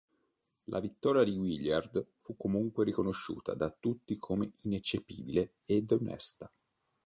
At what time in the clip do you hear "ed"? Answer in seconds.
5.67-5.91